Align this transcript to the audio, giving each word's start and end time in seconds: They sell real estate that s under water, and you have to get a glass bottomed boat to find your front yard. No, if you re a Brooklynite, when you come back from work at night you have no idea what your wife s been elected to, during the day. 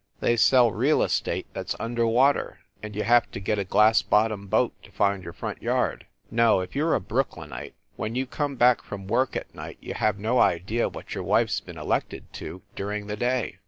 They 0.19 0.35
sell 0.35 0.71
real 0.71 1.03
estate 1.03 1.45
that 1.53 1.67
s 1.69 1.75
under 1.79 2.07
water, 2.07 2.61
and 2.81 2.95
you 2.95 3.03
have 3.03 3.29
to 3.33 3.39
get 3.39 3.59
a 3.59 3.63
glass 3.63 4.01
bottomed 4.01 4.49
boat 4.49 4.73
to 4.81 4.91
find 4.91 5.23
your 5.23 5.31
front 5.31 5.61
yard. 5.61 6.07
No, 6.31 6.59
if 6.61 6.75
you 6.75 6.87
re 6.89 6.95
a 6.95 6.99
Brooklynite, 6.99 7.75
when 7.97 8.15
you 8.15 8.25
come 8.25 8.55
back 8.55 8.81
from 8.81 9.05
work 9.05 9.35
at 9.35 9.53
night 9.53 9.77
you 9.79 9.93
have 9.93 10.17
no 10.17 10.39
idea 10.39 10.89
what 10.89 11.13
your 11.13 11.23
wife 11.23 11.49
s 11.49 11.59
been 11.59 11.77
elected 11.77 12.33
to, 12.33 12.63
during 12.75 13.05
the 13.05 13.15
day. 13.15 13.59